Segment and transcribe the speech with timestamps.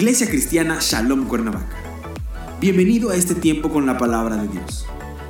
[0.00, 1.76] Iglesia Cristiana Shalom Cuernavaca.
[2.58, 4.86] Bienvenido a este tiempo con la palabra de Dios.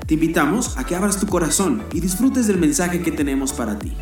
[0.06, 3.92] Te invitamos a que abras tu corazón y disfrutes del mensaje que tenemos para ti.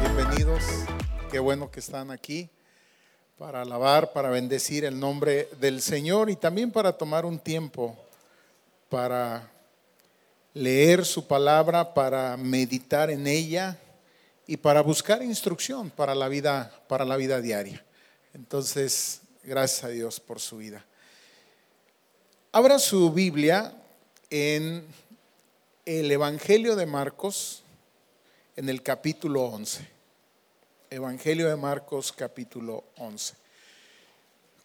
[0.00, 0.64] Bienvenidos,
[1.30, 2.48] qué bueno que están aquí
[3.36, 7.94] para alabar, para bendecir el nombre del Señor y también para tomar un tiempo
[8.88, 9.46] para
[10.58, 13.78] leer su palabra, para meditar en ella
[14.46, 17.84] y para buscar instrucción para la vida, para la vida diaria.
[18.34, 20.84] Entonces, gracias a Dios por su vida.
[22.50, 23.72] Abra su Biblia
[24.30, 24.84] en
[25.84, 27.62] el Evangelio de Marcos,
[28.56, 29.86] en el capítulo 11.
[30.90, 33.34] Evangelio de Marcos, capítulo 11.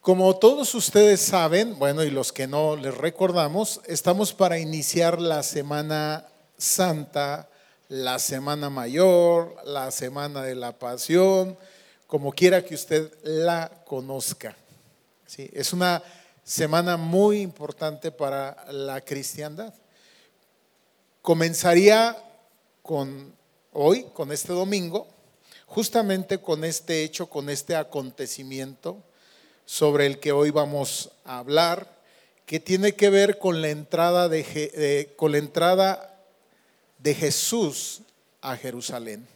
[0.04, 5.44] Como todos ustedes saben, bueno, y los que no les recordamos, estamos para iniciar la
[5.44, 7.48] Semana Santa,
[7.88, 11.58] la Semana Mayor, la Semana de la Pasión,
[12.06, 14.58] como quiera que usted la conozca.
[15.26, 15.50] ¿Sí?
[15.54, 16.04] Es una
[16.44, 19.74] semana muy importante para la cristiandad.
[21.22, 22.22] Comenzaría
[22.82, 23.34] con
[23.72, 25.08] hoy, con este domingo,
[25.66, 29.02] justamente con este hecho, con este acontecimiento
[29.66, 32.02] sobre el que hoy vamos a hablar,
[32.46, 36.20] que tiene que ver con la entrada de, con la entrada
[36.98, 38.02] de Jesús
[38.42, 39.28] a Jerusalén.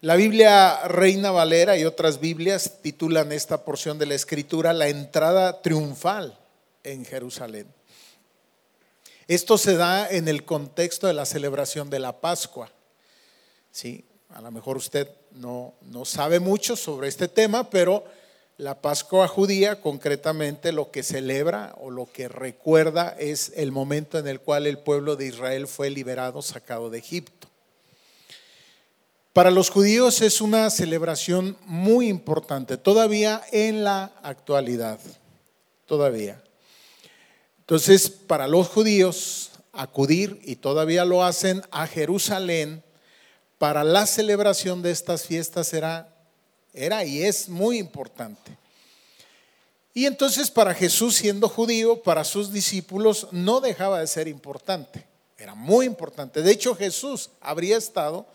[0.00, 5.60] La Biblia Reina Valera y otras Biblias titulan esta porción de la escritura la entrada
[5.60, 6.38] triunfal
[6.84, 7.66] en Jerusalén.
[9.26, 12.70] Esto se da en el contexto de la celebración de la Pascua.
[13.72, 18.04] Sí, a lo mejor usted no, no sabe mucho sobre este tema, pero
[18.58, 24.26] la Pascua judía concretamente lo que celebra o lo que recuerda es el momento en
[24.26, 27.46] el cual el pueblo de Israel fue liberado, sacado de Egipto.
[29.32, 34.98] Para los judíos es una celebración muy importante, todavía en la actualidad,
[35.86, 36.42] todavía.
[37.60, 42.82] Entonces, para los judíos, acudir, y todavía lo hacen, a Jerusalén
[43.58, 46.17] para la celebración de estas fiestas era
[46.78, 48.56] era y es muy importante.
[49.94, 55.04] Y entonces para Jesús siendo judío, para sus discípulos no dejaba de ser importante,
[55.36, 56.42] era muy importante.
[56.42, 58.26] De hecho Jesús habría estado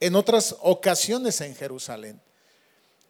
[0.00, 2.20] en otras ocasiones en Jerusalén.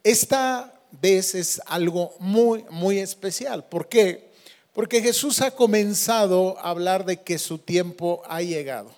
[0.05, 3.65] Esta vez es algo muy, muy especial.
[3.65, 4.31] ¿Por qué?
[4.75, 8.91] Porque Jesús ha comenzado a hablar de que su tiempo ha llegado.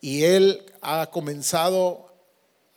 [0.00, 2.07] Y él ha comenzado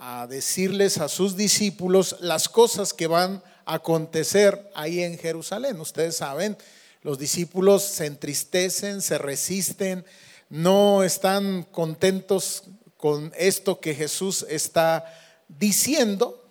[0.03, 5.79] a decirles a sus discípulos las cosas que van a acontecer ahí en Jerusalén.
[5.79, 6.57] Ustedes saben,
[7.03, 10.03] los discípulos se entristecen, se resisten,
[10.49, 12.63] no están contentos
[12.97, 15.05] con esto que Jesús está
[15.47, 16.43] diciendo,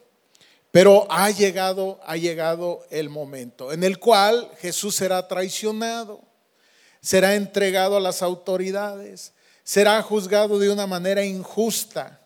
[0.71, 6.23] pero ha llegado, ha llegado el momento en el cual Jesús será traicionado,
[7.01, 9.33] será entregado a las autoridades,
[9.65, 12.20] será juzgado de una manera injusta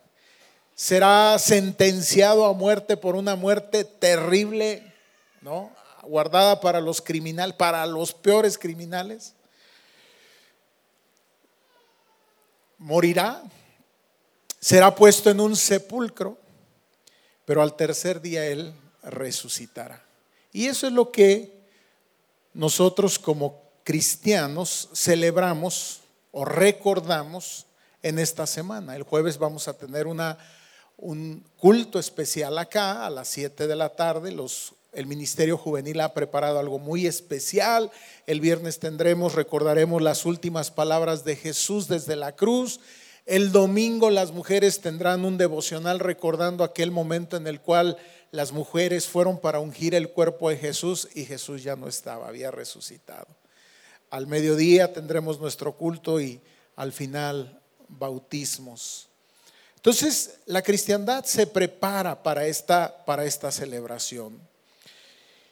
[0.74, 4.92] será sentenciado a muerte por una muerte terrible,
[5.40, 5.70] ¿no?
[6.02, 9.34] Guardada para los criminales, para los peores criminales.
[12.78, 13.42] Morirá,
[14.60, 16.36] será puesto en un sepulcro,
[17.44, 20.02] pero al tercer día él resucitará.
[20.52, 21.54] Y eso es lo que
[22.52, 26.00] nosotros como cristianos celebramos
[26.32, 27.66] o recordamos
[28.02, 28.96] en esta semana.
[28.96, 30.38] El jueves vamos a tener una
[30.96, 34.34] un culto especial acá a las 7 de la tarde.
[34.92, 37.90] El Ministerio Juvenil ha preparado algo muy especial.
[38.26, 42.80] El viernes tendremos, recordaremos las últimas palabras de Jesús desde la cruz.
[43.26, 47.96] El domingo las mujeres tendrán un devocional recordando aquel momento en el cual
[48.30, 52.50] las mujeres fueron para ungir el cuerpo de Jesús y Jesús ya no estaba, había
[52.50, 53.28] resucitado.
[54.10, 56.40] Al mediodía tendremos nuestro culto y
[56.76, 59.08] al final bautismos.
[59.84, 64.40] Entonces, la cristiandad se prepara para esta, para esta celebración.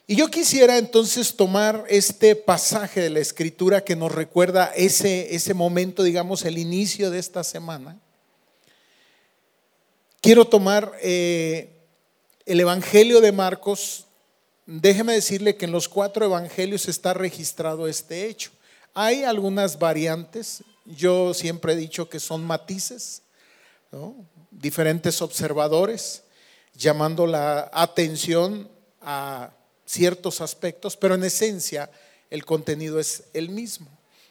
[0.07, 5.53] Y yo quisiera entonces tomar este pasaje de la escritura que nos recuerda ese, ese
[5.53, 7.99] momento, digamos, el inicio de esta semana.
[10.19, 11.69] Quiero tomar eh,
[12.47, 14.07] el Evangelio de Marcos.
[14.65, 18.49] Déjeme decirle que en los cuatro evangelios está registrado este hecho.
[18.95, 23.22] Hay algunas variantes, yo siempre he dicho que son matices,
[24.51, 26.23] diferentes observadores
[26.73, 28.69] llamando la atención
[29.01, 29.51] a
[29.85, 31.89] ciertos aspectos, pero en esencia
[32.29, 33.87] el contenido es el mismo.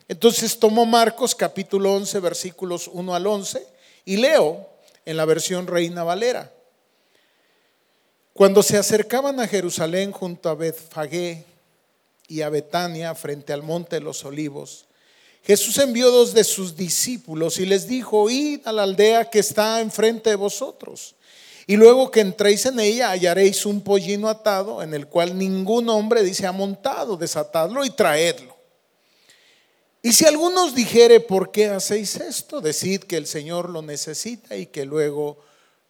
[0.09, 3.67] Entonces tomó Marcos capítulo 11 versículos 1 al 11
[4.05, 4.69] Y leo
[5.05, 6.53] en la versión Reina Valera.
[8.33, 11.45] Cuando se acercaban a Jerusalén junto a Betfagé
[12.29, 14.87] y a Betania frente al monte de los olivos,
[15.45, 19.81] Jesús envió dos de sus discípulos y les dijo, id a la aldea que está
[19.81, 21.17] enfrente de vosotros.
[21.67, 26.23] Y luego que entréis en ella hallaréis un pollino atado en el cual ningún hombre
[26.23, 28.57] dice ha montado, desatadlo y traedlo.
[30.01, 32.61] Y si algunos dijere, ¿por qué hacéis esto?
[32.61, 35.39] Decid que el Señor lo necesita y que luego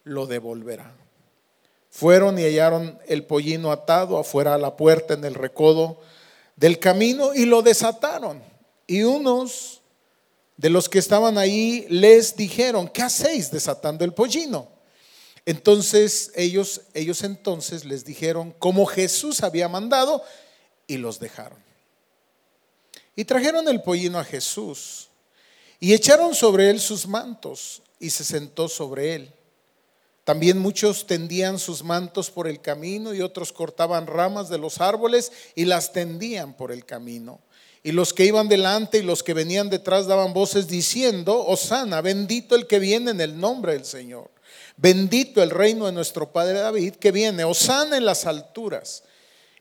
[0.03, 0.95] lo devolverá.
[1.89, 5.99] Fueron y hallaron el pollino atado afuera a la puerta en el recodo
[6.55, 8.52] del camino y lo desataron.
[8.93, 9.81] Y unos
[10.55, 14.69] de los que estaban ahí les dijeron, ¿qué hacéis desatando el pollino?
[15.47, 20.21] Entonces ellos, ellos entonces les dijeron como Jesús había mandado
[20.85, 21.57] y los dejaron.
[23.15, 25.07] Y trajeron el pollino a Jesús
[25.79, 29.33] y echaron sobre él sus mantos y se sentó sobre él.
[30.23, 35.31] También muchos tendían sus mantos por el camino y otros cortaban ramas de los árboles
[35.55, 37.41] y las tendían por el camino.
[37.83, 42.55] Y los que iban delante y los que venían detrás daban voces diciendo, Osana, bendito
[42.55, 44.31] el que viene en el nombre del Señor.
[44.77, 49.03] Bendito el reino de nuestro Padre David que viene, Osana en las alturas.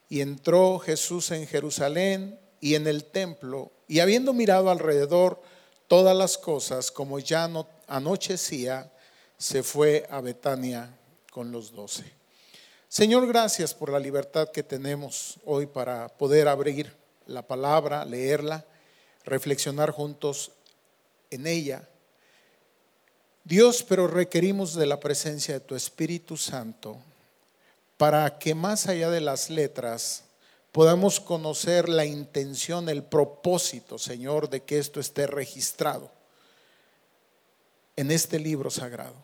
[0.08, 5.42] Y entró Jesús en Jerusalén y en el templo, y habiendo mirado alrededor
[5.88, 8.90] todas las cosas, como ya no anochecía,
[9.36, 10.96] se fue a Betania
[11.32, 12.04] con los doce.
[12.88, 18.64] Señor, gracias por la libertad que tenemos hoy para poder abrir la palabra, leerla,
[19.24, 20.52] reflexionar juntos
[21.30, 21.88] en ella.
[23.44, 26.96] Dios, pero requerimos de la presencia de tu Espíritu Santo
[27.96, 30.24] para que más allá de las letras
[30.72, 36.10] podamos conocer la intención, el propósito, Señor, de que esto esté registrado
[37.96, 39.14] en este libro sagrado.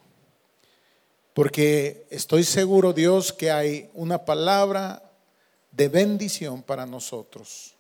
[1.33, 5.11] Porque estoy seguro, Dios, que hay una palabra
[5.71, 7.75] de bendición para nosotros.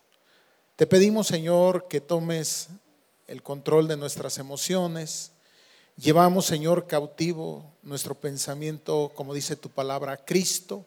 [0.78, 2.68] Te pedimos, Señor, que tomes
[3.26, 5.32] el control de nuestras emociones.
[5.96, 10.86] Llevamos, Señor, cautivo nuestro pensamiento, como dice tu palabra, Cristo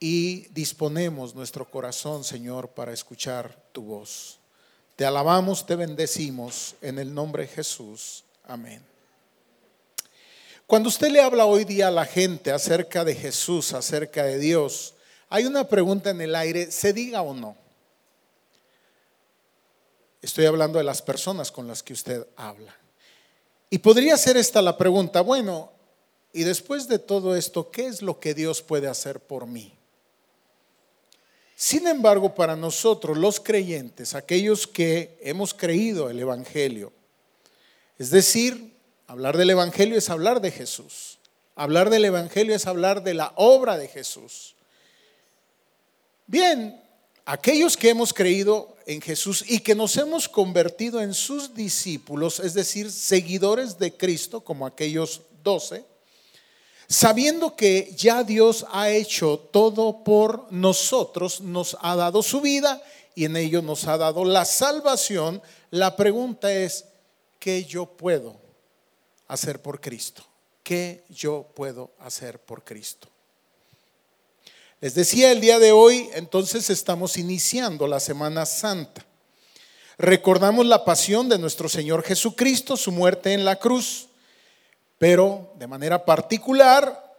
[0.00, 4.38] y disponemos nuestro corazón, Señor, para escuchar tu voz.
[4.96, 8.24] Te alabamos, te bendecimos en el nombre de Jesús.
[8.44, 8.82] Amén.
[10.66, 14.94] Cuando usted le habla hoy día a la gente acerca de Jesús, acerca de Dios,
[15.28, 17.61] hay una pregunta en el aire, ¿se diga o no?
[20.22, 22.74] Estoy hablando de las personas con las que usted habla.
[23.68, 25.72] Y podría ser esta la pregunta, bueno,
[26.32, 29.74] y después de todo esto, ¿qué es lo que Dios puede hacer por mí?
[31.56, 36.92] Sin embargo, para nosotros los creyentes, aquellos que hemos creído el Evangelio,
[37.98, 38.72] es decir,
[39.06, 41.18] hablar del Evangelio es hablar de Jesús.
[41.54, 44.54] Hablar del Evangelio es hablar de la obra de Jesús.
[46.26, 46.80] Bien,
[47.24, 52.54] aquellos que hemos creído en Jesús y que nos hemos convertido en sus discípulos, es
[52.54, 55.84] decir, seguidores de Cristo, como aquellos doce,
[56.88, 62.82] sabiendo que ya Dios ha hecho todo por nosotros, nos ha dado su vida
[63.14, 66.84] y en ello nos ha dado la salvación, la pregunta es,
[67.38, 68.36] ¿qué yo puedo
[69.28, 70.24] hacer por Cristo?
[70.62, 73.11] ¿Qué yo puedo hacer por Cristo?
[74.82, 79.06] Les decía el día de hoy, entonces estamos iniciando la Semana Santa.
[79.96, 84.08] Recordamos la pasión de nuestro Señor Jesucristo, su muerte en la cruz
[85.02, 87.12] pero de manera particular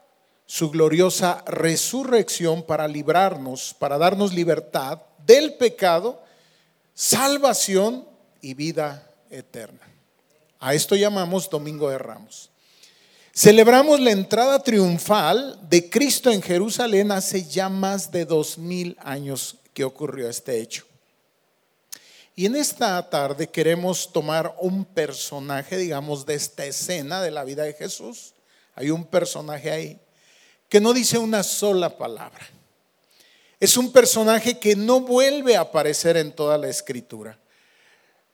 [0.45, 6.23] su gloriosa resurrección para librarnos, para darnos libertad del pecado,
[6.93, 8.07] salvación
[8.39, 9.81] y vida eterna.
[10.61, 12.52] A esto llamamos Domingo de Ramos.
[13.35, 19.55] Celebramos la entrada triunfal de Cristo en Jerusalén hace ya más de dos mil años
[19.73, 20.85] que ocurrió este hecho.
[22.35, 27.63] Y en esta tarde queremos tomar un personaje, digamos, de esta escena de la vida
[27.63, 28.35] de Jesús.
[28.75, 29.99] Hay un personaje ahí
[30.69, 32.47] que no dice una sola palabra.
[33.59, 37.39] Es un personaje que no vuelve a aparecer en toda la escritura.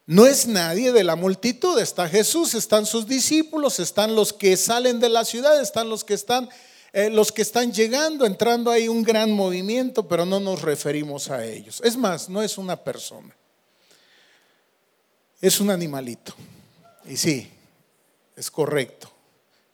[0.09, 4.99] No es nadie de la multitud, está Jesús, están sus discípulos, están los que salen
[4.99, 6.49] de la ciudad, están los que están
[6.91, 11.45] eh, los que están llegando, entrando ahí un gran movimiento, pero no nos referimos a
[11.45, 11.79] ellos.
[11.83, 13.35] Es más, no es una persona
[15.41, 16.33] es un animalito.
[17.05, 17.49] Y sí,
[18.35, 19.11] es correcto.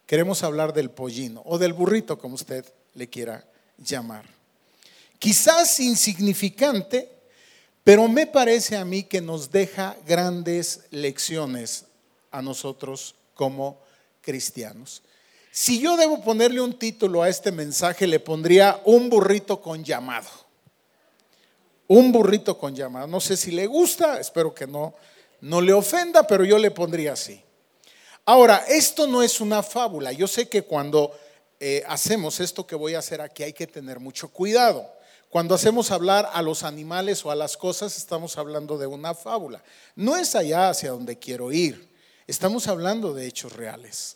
[0.05, 3.45] Queremos hablar del pollino o del burrito, como usted le quiera
[3.77, 4.25] llamar.
[5.17, 7.14] Quizás insignificante,
[7.85, 11.85] pero me parece a mí que nos deja grandes lecciones
[12.31, 13.79] a nosotros como
[14.21, 15.03] cristianos.
[15.51, 20.27] Si yo debo ponerle un título a este mensaje, le pondría un burrito con llamado.
[21.87, 23.05] Un burrito con llamado.
[23.05, 24.95] No sé si le gusta, espero que no,
[25.41, 27.39] no le ofenda, pero yo le pondría así.
[28.25, 30.11] Ahora, esto no es una fábula.
[30.11, 31.15] Yo sé que cuando
[31.59, 34.94] eh, hacemos esto que voy a hacer aquí hay que tener mucho cuidado.
[35.35, 39.61] Cuando hacemos hablar a los animales o a las cosas, estamos hablando de una fábula.
[39.93, 41.89] No es allá hacia donde quiero ir.
[42.25, 44.15] Estamos hablando de hechos reales.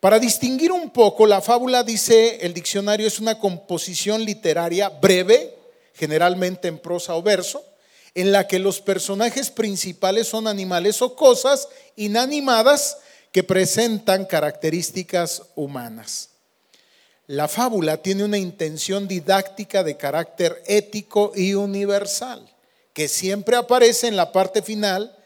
[0.00, 5.56] Para distinguir un poco, la fábula, dice el diccionario, es una composición literaria breve,
[5.92, 7.64] generalmente en prosa o verso,
[8.16, 12.98] en la que los personajes principales son animales o cosas inanimadas
[13.30, 16.33] que presentan características humanas.
[17.26, 22.46] La fábula tiene una intención didáctica de carácter ético y universal,
[22.92, 25.16] que siempre aparece en la parte final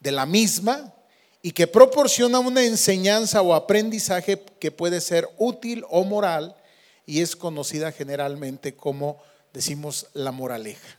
[0.00, 0.94] de la misma
[1.42, 6.56] y que proporciona una enseñanza o aprendizaje que puede ser útil o moral
[7.04, 9.18] y es conocida generalmente como,
[9.52, 10.98] decimos, la moraleja.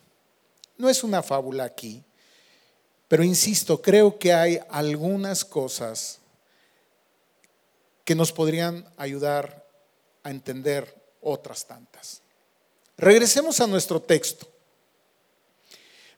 [0.78, 2.04] No es una fábula aquí,
[3.08, 6.20] pero insisto, creo que hay algunas cosas
[8.04, 9.65] que nos podrían ayudar
[10.26, 10.92] a entender
[11.22, 12.22] otras tantas.
[12.98, 14.48] Regresemos a nuestro texto.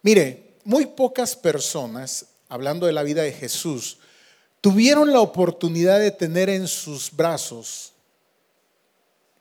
[0.02, 3.98] Mire, muy pocas personas, hablando de la vida de Jesús,
[4.62, 7.92] tuvieron la oportunidad de tener en sus brazos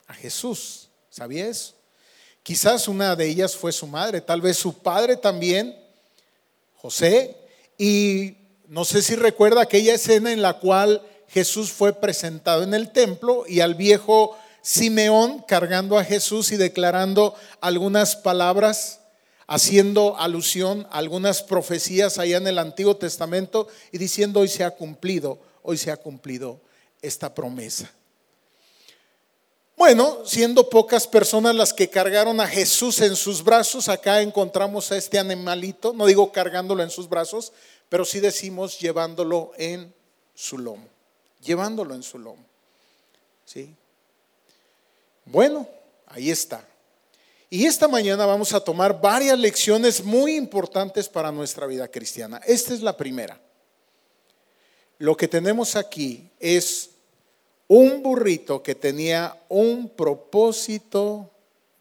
[0.09, 0.89] a Jesús.
[1.11, 1.75] ¿Sabía eso?
[2.43, 5.79] Quizás una de ellas fue su madre, tal vez su padre también,
[6.75, 7.37] José.
[7.79, 12.91] Y no sé si recuerda aquella escena en la cual Jesús fue presentado en el
[12.91, 18.99] templo y al viejo Simeón cargando a Jesús y declarando algunas palabras,
[19.47, 24.73] haciendo alusión a algunas profecías allá en el Antiguo Testamento y diciendo hoy se ha
[24.73, 26.61] cumplido, hoy se ha cumplido
[27.01, 27.89] esta promesa.
[29.77, 34.97] Bueno, siendo pocas personas las que cargaron a Jesús en sus brazos, acá encontramos a
[34.97, 37.53] este animalito, no digo cargándolo en sus brazos,
[37.89, 39.95] pero sí decimos llevándolo en
[40.35, 40.89] su lomo,
[41.41, 42.45] llevándolo en su lomo.
[43.45, 43.73] ¿Sí?
[45.27, 45.69] Bueno,
[46.07, 46.67] ahí está.
[47.51, 52.41] Y esta mañana vamos a tomar varias lecciones muy importantes para nuestra vida cristiana.
[52.47, 53.41] Esta es la primera.
[54.99, 56.91] Lo que tenemos aquí es
[57.69, 61.31] un burrito que tenía un propósito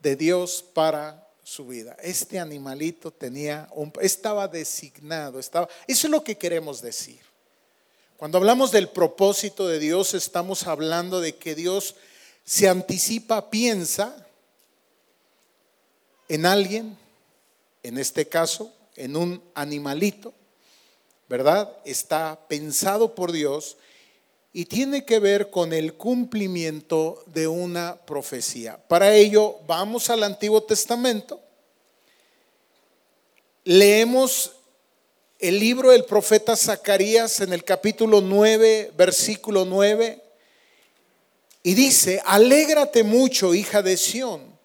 [0.01, 1.95] de Dios para su vida.
[2.01, 7.21] Este animalito tenía un, estaba designado, estaba, eso es lo que queremos decir.
[8.17, 11.95] Cuando hablamos del propósito de Dios, estamos hablando de que Dios
[12.45, 14.15] se anticipa, piensa
[16.29, 16.95] en alguien,
[17.81, 20.33] en este caso, en un animalito,
[21.27, 21.75] ¿verdad?
[21.85, 23.77] Está pensado por Dios
[24.53, 28.77] y tiene que ver con el cumplimiento de una profecía.
[28.87, 31.41] Para ello, vamos al Antiguo Testamento,
[33.63, 34.51] leemos
[35.39, 40.25] el libro del profeta Zacarías en el capítulo 9, versículo 9,
[41.65, 44.55] y dice, alégrate mucho, hija de Sión,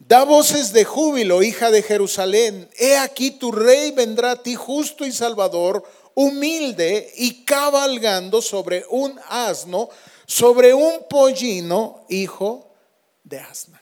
[0.00, 5.06] da voces de júbilo, hija de Jerusalén, he aquí tu rey vendrá a ti justo
[5.06, 5.84] y salvador
[6.14, 9.88] humilde y cabalgando sobre un asno,
[10.26, 12.74] sobre un pollino, hijo
[13.22, 13.80] de asna.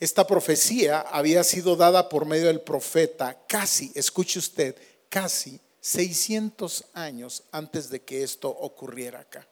[0.00, 4.74] Esta profecía había sido dada por medio del profeta casi, escuche usted,
[5.08, 9.46] casi 600 años antes de que esto ocurriera acá.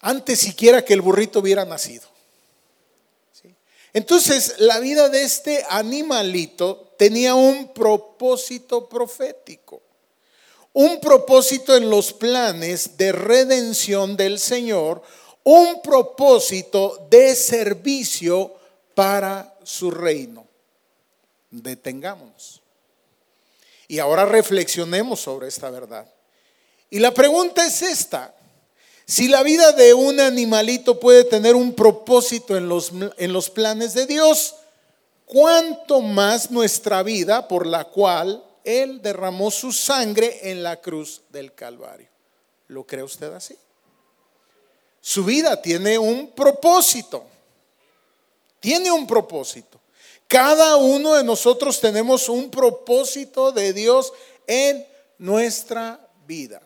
[0.00, 2.12] Antes siquiera que el burrito hubiera nacido.
[3.94, 9.82] Entonces, la vida de este animalito tenía un propósito profético,
[10.72, 15.02] un propósito en los planes de redención del Señor,
[15.44, 18.54] un propósito de servicio
[18.94, 20.46] para su reino.
[21.50, 22.61] Detengámonos.
[23.92, 26.10] Y ahora reflexionemos sobre esta verdad.
[26.88, 28.34] Y la pregunta es esta.
[29.04, 33.92] Si la vida de un animalito puede tener un propósito en los, en los planes
[33.92, 34.54] de Dios,
[35.26, 41.52] ¿cuánto más nuestra vida por la cual Él derramó su sangre en la cruz del
[41.52, 42.08] Calvario?
[42.68, 43.58] ¿Lo cree usted así?
[45.02, 47.26] Su vida tiene un propósito.
[48.58, 49.81] Tiene un propósito.
[50.32, 54.14] Cada uno de nosotros tenemos un propósito de Dios
[54.46, 54.82] en
[55.18, 56.62] nuestra vida.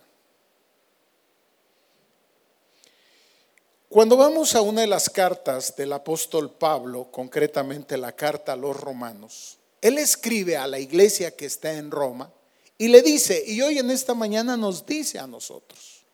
[3.88, 8.80] Cuando vamos a una de las cartas del apóstol Pablo, concretamente la carta a los
[8.80, 12.32] romanos, él escribe a la iglesia que está en Roma
[12.78, 16.04] Y le dice, y hoy en esta mañana nos dice a nosotros.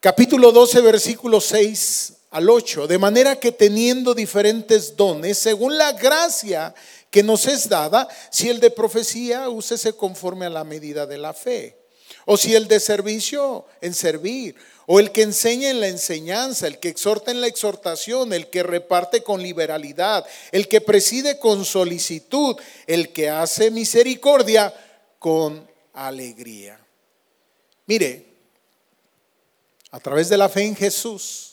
[0.00, 2.86] Capítulo 12, versículo 6 al 8.
[2.86, 6.74] De manera que teniendo diferentes dones, según la gracia
[7.10, 11.34] que nos es dada, si el de profecía, úsese conforme a la medida de la
[11.34, 11.78] fe.
[12.24, 14.56] O si el de servicio, en servir.
[14.86, 18.62] O el que enseña en la enseñanza, el que exhorta en la exhortación, el que
[18.62, 24.72] reparte con liberalidad, el que preside con solicitud, el que hace misericordia
[25.18, 26.80] con alegría.
[27.86, 28.26] Mire,
[29.90, 31.51] a través de la fe en Jesús,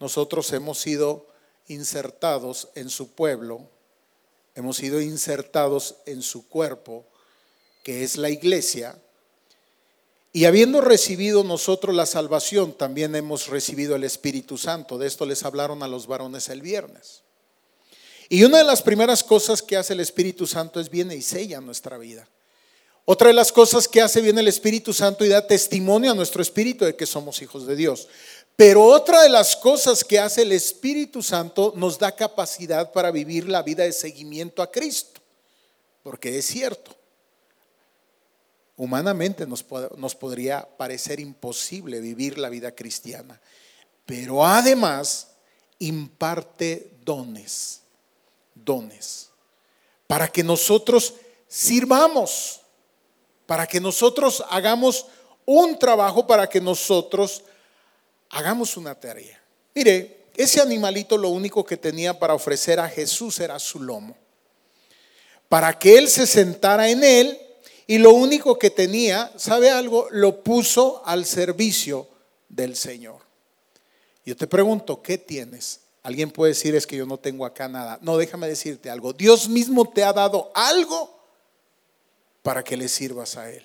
[0.00, 1.26] nosotros hemos sido
[1.66, 3.68] insertados en su pueblo,
[4.54, 7.04] hemos sido insertados en su cuerpo,
[7.82, 8.98] que es la iglesia,
[10.32, 14.98] y habiendo recibido nosotros la salvación, también hemos recibido el Espíritu Santo.
[14.98, 17.22] De esto les hablaron a los varones el viernes.
[18.28, 21.60] Y una de las primeras cosas que hace el Espíritu Santo es viene y sella
[21.60, 22.28] nuestra vida.
[23.06, 26.42] Otra de las cosas que hace viene el Espíritu Santo y da testimonio a nuestro
[26.42, 28.06] espíritu de que somos hijos de Dios.
[28.58, 33.48] Pero otra de las cosas que hace el Espíritu Santo nos da capacidad para vivir
[33.48, 35.20] la vida de seguimiento a Cristo.
[36.02, 36.90] Porque es cierto,
[38.76, 39.64] humanamente nos,
[39.96, 43.40] nos podría parecer imposible vivir la vida cristiana,
[44.04, 45.28] pero además
[45.78, 47.82] imparte dones,
[48.56, 49.30] dones,
[50.08, 51.14] para que nosotros
[51.46, 52.62] sirvamos,
[53.46, 55.06] para que nosotros hagamos
[55.46, 57.44] un trabajo, para que nosotros
[58.30, 59.40] hagamos una tarea.
[59.74, 64.16] Mire, ese animalito lo único que tenía para ofrecer a Jesús era su lomo,
[65.48, 67.38] para que Él se sentara en él
[67.90, 70.08] y lo único que tenía, ¿sabe algo?
[70.10, 72.06] Lo puso al servicio
[72.48, 73.20] del Señor.
[74.26, 75.80] Yo te pregunto, ¿qué tienes?
[76.02, 77.98] Alguien puede decir es que yo no tengo acá nada.
[78.02, 79.14] No, déjame decirte algo.
[79.14, 81.18] Dios mismo te ha dado algo
[82.42, 83.64] para que le sirvas a Él.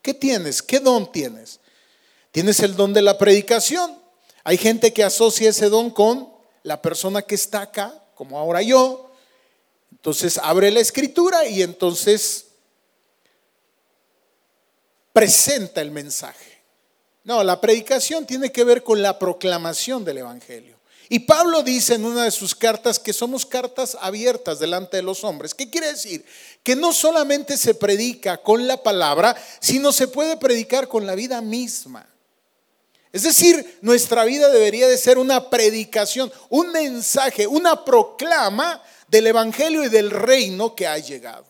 [0.00, 0.62] ¿Qué tienes?
[0.62, 1.58] ¿Qué don tienes?
[2.38, 3.98] Tienes el don de la predicación.
[4.44, 9.10] Hay gente que asocia ese don con la persona que está acá, como ahora yo.
[9.90, 12.44] Entonces abre la escritura y entonces
[15.12, 16.62] presenta el mensaje.
[17.24, 20.76] No, la predicación tiene que ver con la proclamación del Evangelio.
[21.08, 25.24] Y Pablo dice en una de sus cartas que somos cartas abiertas delante de los
[25.24, 25.56] hombres.
[25.56, 26.24] ¿Qué quiere decir?
[26.62, 31.40] Que no solamente se predica con la palabra, sino se puede predicar con la vida
[31.40, 32.08] misma.
[33.12, 39.84] Es decir, nuestra vida debería de ser una predicación, un mensaje, una proclama del Evangelio
[39.84, 41.46] y del reino que ha llegado.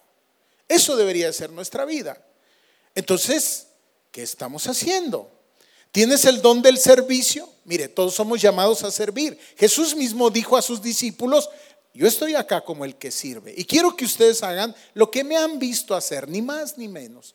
[0.69, 2.23] Eso debería de ser nuestra vida.
[2.95, 3.67] Entonces,
[4.13, 5.31] ¿qué estamos haciendo?
[5.91, 7.49] ¿Tienes el don del servicio?
[7.65, 9.39] Mire, todos somos llamados a servir.
[9.57, 11.49] Jesús mismo dijo a sus discípulos,
[11.95, 15.37] yo estoy acá como el que sirve y quiero que ustedes hagan lo que me
[15.37, 17.35] han visto hacer, ni más ni menos.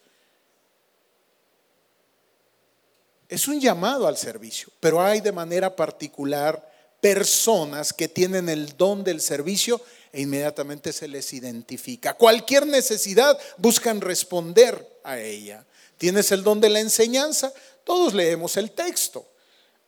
[3.34, 9.04] Es un llamado al servicio, pero hay de manera particular personas que tienen el don
[9.04, 12.14] del servicio e inmediatamente se les identifica.
[12.14, 15.66] Cualquier necesidad buscan responder a ella.
[15.98, 17.52] ¿Tienes el don de la enseñanza?
[17.84, 19.26] Todos leemos el texto.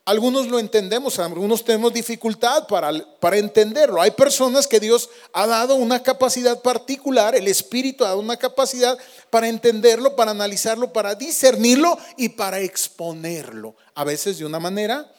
[0.07, 3.99] Algunos lo entendemos, algunos tenemos dificultad para, para, entenderlo.
[3.99, 8.99] Hay personas que Dios ha dado una capacidad particular, el Espíritu ha dado una capacidad
[9.31, 13.75] para entenderlo, para analizarlo, para discernirlo y para exponerlo.
[13.95, 15.11] A veces de una manera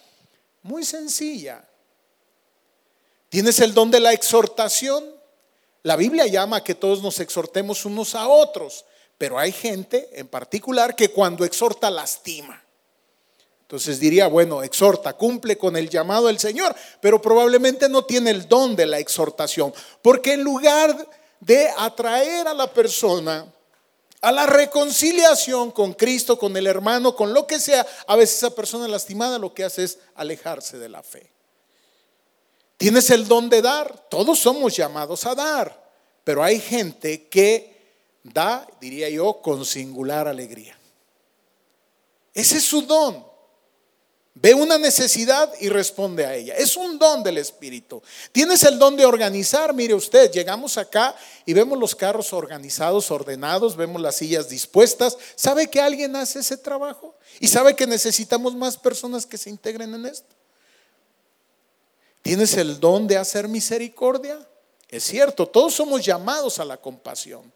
[0.63, 1.65] muy sencilla.
[3.29, 5.05] ¿Tienes el don de la exhortación?
[5.83, 8.85] La Biblia llama a que todos nos exhortemos unos a otros,
[9.19, 12.66] pero hay gente en particular que cuando exhorta lastima.
[13.67, 18.47] Entonces diría, bueno, exhorta, cumple con el llamado del Señor, pero probablemente no tiene el
[18.49, 21.09] don de la exhortación, porque en lugar
[21.41, 23.53] de atraer a la persona
[24.21, 28.55] a la reconciliación con Cristo, con el hermano, con lo que sea, a veces esa
[28.55, 31.31] persona lastimada lo que hace es alejarse de la fe.
[32.77, 35.91] Tienes el don de dar, todos somos llamados a dar,
[36.25, 37.77] pero hay gente que
[38.23, 40.79] da, diría yo, con singular alegría.
[42.35, 43.36] Ese es su don.
[44.39, 46.55] Ve una necesidad y responde a ella.
[46.57, 48.03] Es un don del Espíritu.
[48.33, 49.73] Tienes el don de organizar.
[49.73, 55.17] Mire usted, llegamos acá y vemos los carros organizados, ordenados, vemos las sillas dispuestas.
[55.37, 57.15] ¿Sabe que alguien hace ese trabajo?
[57.41, 60.35] ¿Y sabe que necesitamos más personas que se integren en esto?
[62.21, 64.39] ¿Tienes el don de hacer misericordia?
[64.91, 67.51] Es cierto, todos somos llamados a la compasión,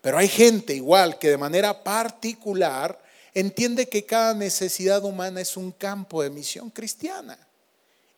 [0.00, 3.01] pero hay gente igual que de manera particular
[3.34, 7.38] entiende que cada necesidad humana es un campo de misión cristiana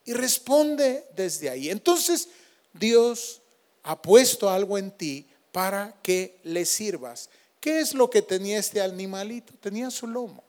[0.05, 1.71] y responde desde ahí.
[1.71, 2.29] Entonces
[2.73, 3.41] Dios
[3.83, 7.29] ha puesto algo en ti para que le sirvas.
[7.61, 9.53] ¿Qué es lo que tenía este animalito?
[9.61, 10.43] Tenía su lomo.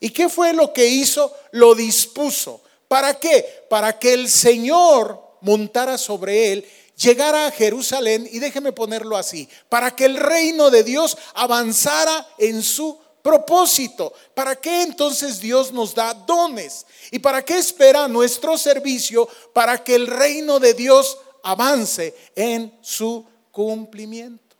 [0.00, 1.34] ¿Y qué fue lo que hizo?
[1.52, 2.62] Lo dispuso.
[2.88, 3.64] ¿Para qué?
[3.68, 6.66] Para que el Señor montara sobre él,
[6.96, 12.62] llegara a Jerusalén, y déjeme ponerlo así, para que el reino de Dios avanzara en
[12.62, 14.12] su propósito.
[14.34, 16.86] ¿Para qué entonces Dios nos da dones?
[17.10, 19.28] ¿Y para qué espera nuestro servicio?
[19.52, 24.54] Para que el reino de Dios avance en su cumplimiento.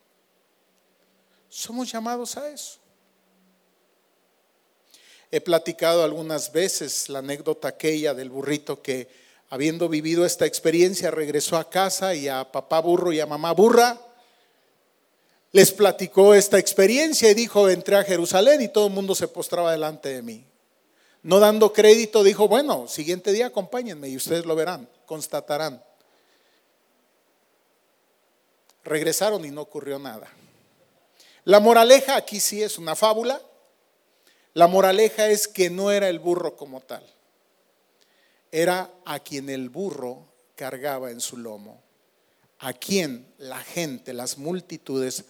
[1.49, 2.79] Somos llamados a eso.
[5.31, 9.09] He platicado algunas veces la anécdota aquella del burrito que
[9.49, 14.06] habiendo vivido esta experiencia regresó a casa y a papá burro y a mamá burra
[15.57, 19.73] les platicó esta experiencia y dijo, entré a Jerusalén y todo el mundo se postraba
[19.73, 20.45] delante de mí.
[21.23, 25.83] No dando crédito, dijo, bueno, siguiente día acompáñenme y ustedes lo verán, constatarán.
[28.85, 30.31] Regresaron y no ocurrió nada.
[31.45, 33.40] La moraleja aquí sí es una fábula,
[34.53, 37.03] la moraleja es que no era el burro como tal,
[38.53, 41.81] era a quien el burro cargaba en su lomo,
[42.59, 45.25] a quien la gente, las multitudes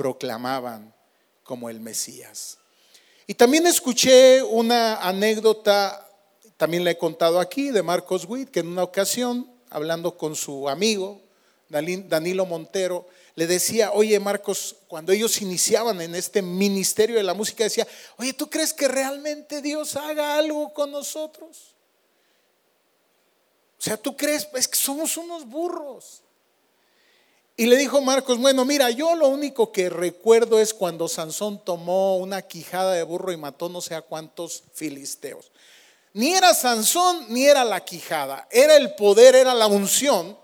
[0.00, 0.94] proclamaban
[1.42, 2.56] como el Mesías.
[3.26, 6.08] Y también escuché una anécdota,
[6.56, 10.70] también la he contado aquí, de Marcos Witt, que en una ocasión, hablando con su
[10.70, 11.20] amigo,
[11.68, 17.64] Danilo Montero, le decía, oye Marcos, cuando ellos iniciaban en este ministerio de la música,
[17.64, 17.86] decía,
[18.16, 21.74] oye, ¿tú crees que realmente Dios haga algo con nosotros?
[23.78, 24.48] O sea, ¿tú crees?
[24.54, 26.22] Es que somos unos burros.
[27.60, 32.16] Y le dijo Marcos, bueno, mira, yo lo único que recuerdo es cuando Sansón tomó
[32.16, 35.52] una quijada de burro y mató no sé a cuántos filisteos.
[36.14, 40.38] Ni era Sansón ni era la quijada, era el poder, era la unción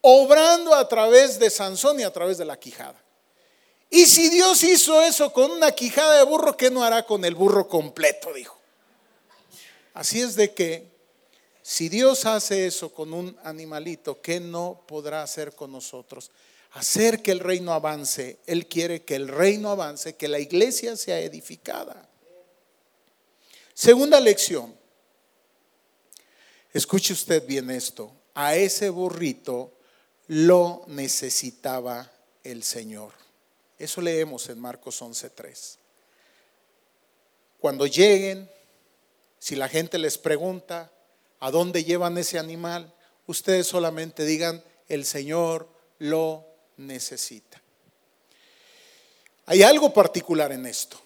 [0.00, 3.04] obrando a través de Sansón y a través de la quijada.
[3.90, 7.34] Y si Dios hizo eso con una quijada de burro, ¿qué no hará con el
[7.34, 8.32] burro completo?
[8.32, 8.56] Dijo.
[9.92, 10.95] Así es de que
[11.68, 16.30] si Dios hace eso con un animalito, ¿qué no podrá hacer con nosotros?
[16.74, 18.38] Hacer que el reino avance.
[18.46, 22.08] Él quiere que el reino avance, que la iglesia sea edificada.
[23.74, 24.76] Segunda lección.
[26.72, 28.12] Escuche usted bien esto.
[28.34, 29.72] A ese burrito
[30.28, 32.12] lo necesitaba
[32.44, 33.10] el Señor.
[33.76, 35.78] Eso leemos en Marcos 11:3.
[37.58, 38.48] Cuando lleguen,
[39.40, 40.92] si la gente les pregunta
[41.40, 42.92] a dónde llevan ese animal,
[43.26, 45.68] ustedes solamente digan, el Señor
[45.98, 46.46] lo
[46.76, 47.60] necesita.
[49.46, 50.98] Hay algo particular en esto.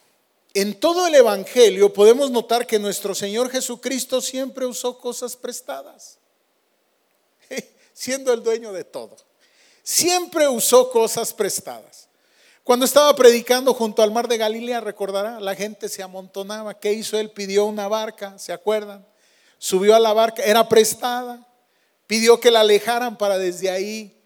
[0.53, 6.17] En todo el Evangelio podemos notar que nuestro Señor Jesucristo siempre usó cosas prestadas
[7.93, 9.15] siendo el dueño de todo.
[9.83, 12.09] Siempre usó cosas prestadas.
[12.63, 16.79] Cuando estaba predicando junto al mar de Galilea, recordará, la gente se amontonaba.
[16.79, 17.31] ¿Qué hizo él?
[17.31, 19.05] Pidió una barca, ¿se acuerdan?
[19.63, 21.47] Subió a la barca, era prestada.
[22.07, 24.19] Pidió que la alejaran para desde ahí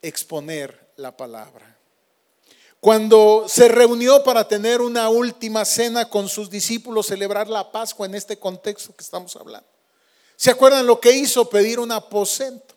[0.00, 1.76] exponer la palabra.
[2.80, 8.14] Cuando se reunió para tener una última cena con sus discípulos, celebrar la Pascua en
[8.14, 9.68] este contexto que estamos hablando.
[10.34, 11.50] ¿Se acuerdan lo que hizo?
[11.50, 12.74] Pedir un aposento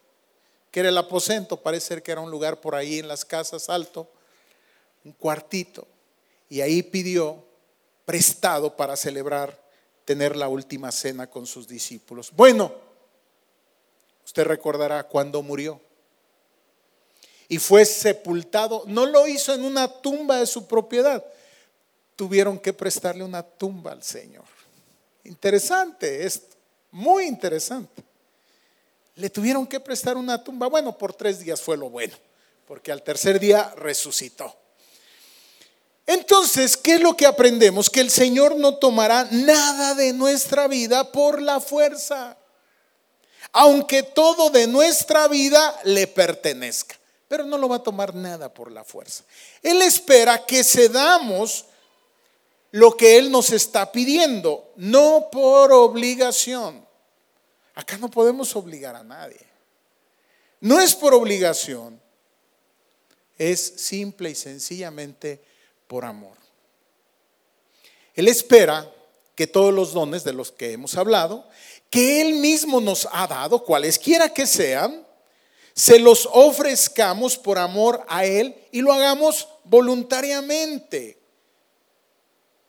[0.72, 3.70] que era el aposento, parece ser que era un lugar por ahí en las casas
[3.70, 4.10] alto,
[5.06, 5.88] un cuartito,
[6.50, 7.46] y ahí pidió
[8.04, 9.61] prestado para celebrar,
[10.12, 12.34] tener la última cena con sus discípulos.
[12.36, 12.74] Bueno,
[14.26, 15.80] usted recordará cuando murió
[17.47, 21.24] y fue sepultado, no lo hizo en una tumba de su propiedad,
[22.17, 24.43] tuvieron que prestarle una tumba al Señor.
[25.24, 26.58] Interesante esto,
[26.91, 28.04] muy interesante.
[29.15, 30.67] Le tuvieron que prestar una tumba.
[30.67, 32.17] Bueno, por tres días fue lo bueno,
[32.67, 34.54] porque al tercer día resucitó.
[36.06, 37.90] Entonces, ¿qué es lo que aprendemos?
[37.90, 42.38] Que el Señor no tomará nada de nuestra vida por la fuerza,
[43.52, 46.96] aunque todo de nuestra vida le pertenezca,
[47.28, 49.24] pero no lo va a tomar nada por la fuerza.
[49.62, 51.66] Él espera que cedamos
[52.72, 56.86] lo que Él nos está pidiendo, no por obligación.
[57.76, 59.40] Acá no podemos obligar a nadie.
[60.60, 62.00] No es por obligación,
[63.38, 65.51] es simple y sencillamente
[65.92, 66.38] por amor.
[68.14, 68.90] Él espera
[69.36, 71.46] que todos los dones de los que hemos hablado,
[71.90, 75.06] que Él mismo nos ha dado, cualesquiera que sean,
[75.74, 81.18] se los ofrezcamos por amor a Él y lo hagamos voluntariamente.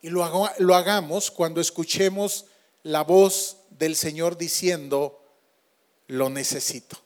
[0.01, 2.47] Y lo, lo hagamos cuando escuchemos
[2.83, 5.23] la voz del Señor diciendo,
[6.07, 6.97] lo necesito.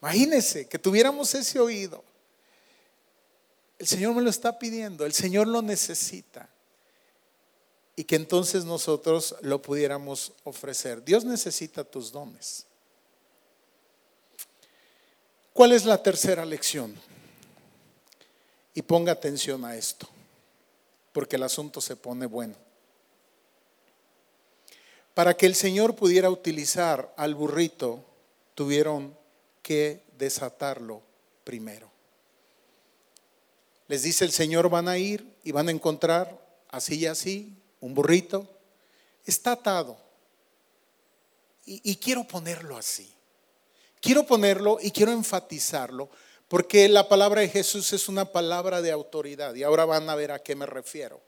[0.00, 2.04] Imagínense que tuviéramos ese oído.
[3.80, 6.50] El Señor me lo está pidiendo, el Señor lo necesita.
[7.96, 11.02] Y que entonces nosotros lo pudiéramos ofrecer.
[11.02, 12.66] Dios necesita tus dones.
[15.54, 16.94] ¿Cuál es la tercera lección?
[18.74, 20.06] Y ponga atención a esto,
[21.12, 22.56] porque el asunto se pone bueno.
[25.14, 28.04] Para que el Señor pudiera utilizar al burrito,
[28.54, 29.16] tuvieron
[29.62, 31.00] que desatarlo
[31.44, 31.89] primero.
[33.90, 37.92] Les dice el Señor, van a ir y van a encontrar así y así un
[37.92, 38.48] burrito.
[39.26, 39.98] Está atado.
[41.66, 43.12] Y, quiero ponerlo así.
[44.00, 46.08] Quiero ponerlo y quiero enfatizarlo
[46.46, 50.30] porque la palabra de Jesús es una palabra de autoridad y ahora van a ver
[50.30, 51.20] a qué me refiero.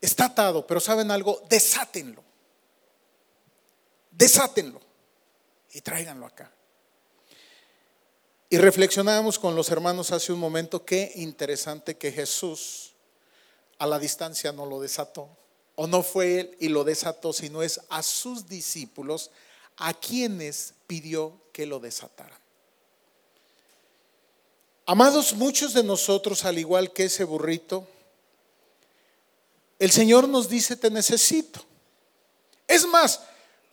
[0.00, 1.44] Está atado, pero ¿saben algo?
[1.48, 2.24] Desátenlo.
[4.10, 4.80] Desátenlo
[5.70, 6.55] y tráiganlo acá.
[8.48, 12.92] Y reflexionábamos con los hermanos hace un momento qué interesante que Jesús
[13.78, 15.28] a la distancia no lo desató.
[15.74, 19.30] O no fue él y lo desató, sino es a sus discípulos
[19.76, 22.38] a quienes pidió que lo desataran.
[24.86, 27.86] Amados, muchos de nosotros, al igual que ese burrito,
[29.78, 31.60] el Señor nos dice, te necesito.
[32.68, 33.20] Es más,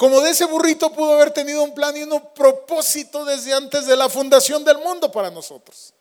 [0.04, 3.96] como de ese burrito pudo haber tenido un plan y un propósito desde antes de
[3.96, 5.94] la fundación del mundo para nosotros.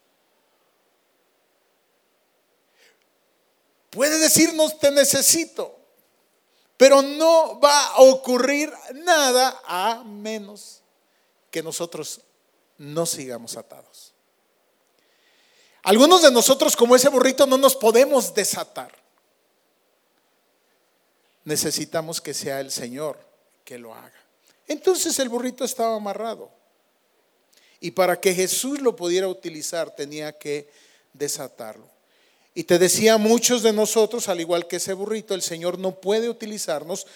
[3.91, 5.79] Puede decirnos, te necesito,
[6.77, 10.83] pero no va a ocurrir nada a menos
[11.53, 12.23] que nosotros
[12.79, 14.15] no sigamos atados.
[15.85, 18.91] Algunos de nosotros, como ese burrito, no nos podemos desatar.
[21.45, 23.31] Necesitamos que sea el Señor
[23.78, 24.12] lo haga.
[24.66, 26.50] Entonces el burrito estaba amarrado.
[27.80, 30.70] Y para que Jesús lo pudiera utilizar tenía que
[31.12, 31.90] desatarlo.
[32.54, 36.28] Y te decía, muchos de nosotros, al igual que ese burrito, el Señor no puede
[36.28, 37.06] utilizarnos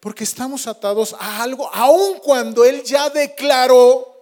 [0.00, 4.12] porque estamos atados a algo, aun cuando Él ya declaró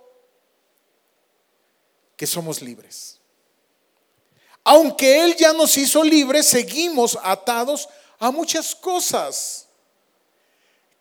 [2.17, 3.19] que somos libres.
[4.63, 9.70] Aunque Él ya nos hizo libres, seguimos atados a muchas cosas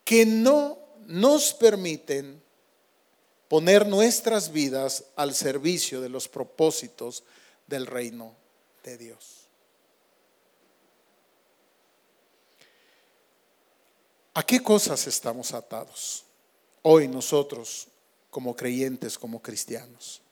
[0.10, 2.42] que no nos permiten
[3.48, 7.24] poner nuestras vidas al servicio de los propósitos
[7.68, 8.34] del reino
[8.84, 9.46] de Dios.
[14.34, 16.24] ¿A qué cosas estamos atados
[16.82, 17.88] hoy nosotros
[18.32, 20.24] como creyentes, como cristianos?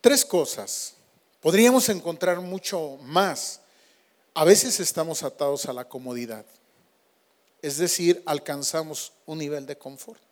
[0.00, 0.94] Tres cosas.
[1.42, 3.60] Podríamos encontrar mucho más.
[4.32, 6.46] A veces estamos atados a la comodidad.
[7.66, 10.22] Es decir, alcanzamos un nivel de confort.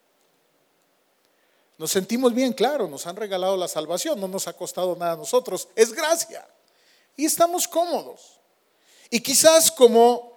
[1.76, 5.16] Nos sentimos bien, claro, nos han regalado la salvación, no nos ha costado nada a
[5.16, 6.46] nosotros, es gracia.
[7.16, 8.38] Y estamos cómodos.
[9.10, 10.34] Y quizás como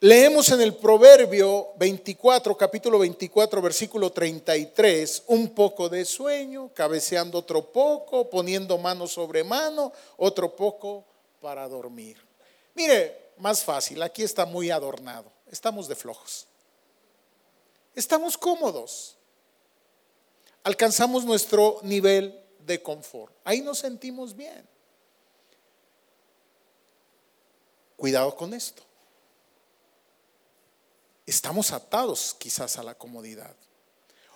[0.00, 7.72] Leemos en el Proverbio 24, capítulo 24, versículo 33, un poco de sueño, cabeceando otro
[7.72, 11.06] poco, poniendo mano sobre mano, otro poco
[11.40, 12.18] para dormir.
[12.74, 16.46] Mire, más fácil, aquí está muy adornado, estamos de flojos.
[17.94, 19.16] Estamos cómodos.
[20.62, 23.34] Alcanzamos nuestro nivel de confort.
[23.44, 24.68] Ahí nos sentimos bien.
[27.96, 28.86] Cuidado con esto
[31.26, 33.54] estamos atados quizás a la comodidad.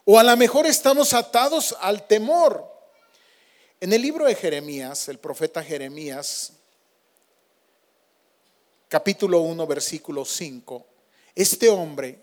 [0.04, 2.68] O a lo mejor estamos atados al temor.
[3.80, 6.52] En el libro de Jeremías, el profeta Jeremías,
[8.88, 10.86] capítulo 1, versículo 5,
[11.34, 12.18] este hombre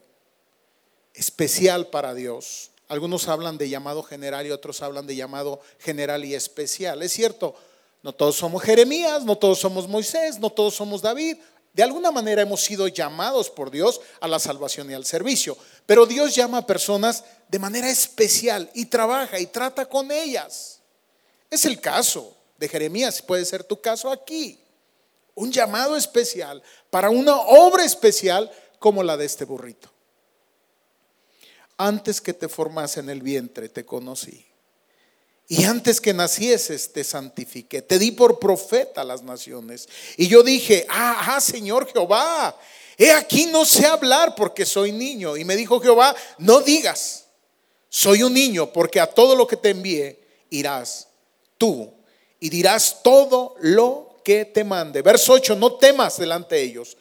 [1.14, 6.36] especial para Dios, algunos hablan de llamado general y otros hablan de llamado general y
[6.36, 7.02] especial.
[7.04, 7.56] Es cierto,
[8.04, 11.38] no todos somos Jeremías, no todos somos Moisés, no todos somos David,
[11.78, 16.08] de alguna manera hemos sido llamados por Dios a la salvación y al servicio, pero
[16.08, 20.80] Dios llama a personas de manera especial y trabaja y trata con ellas.
[21.52, 24.60] Es el caso de Jeremías, puede ser tu caso aquí.
[25.36, 29.92] Un llamado especial para una obra especial como la de este burrito.
[31.78, 34.48] Antes que te formas en el vientre te conocí
[35.50, 39.88] y antes que nacieses te santifiqué, te di por profeta a las naciones.
[40.18, 42.58] Y yo dije, ah, ah, Señor Jehová,
[42.98, 45.38] he aquí no sé hablar porque soy niño.
[45.38, 47.28] Y me dijo Jehová, no digas,
[47.88, 51.08] soy un niño, porque a todo lo que te envíe irás
[51.58, 51.94] tú
[52.42, 55.02] y dirás todo lo que te mande.
[55.02, 56.98] Verso 8, no temas delante de ellos,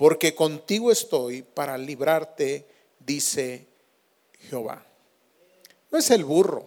[0.00, 2.66] porque contigo estoy para librarte,
[3.00, 3.66] dice
[4.48, 4.82] Jehová.
[5.90, 6.66] No es el burro